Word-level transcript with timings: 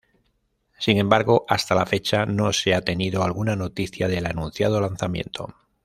Sin 0.79 0.97
embargo, 0.97 1.45
hasta 1.47 1.75
la 1.75 1.85
fecha 1.85 2.25
no 2.25 2.51
se 2.53 2.73
ha 2.73 2.81
tenido 2.81 3.21
alguna 3.21 3.55
noticia 3.55 4.07
del 4.07 4.25
anunciado 4.25 4.81
lanzamiento. 4.81 5.53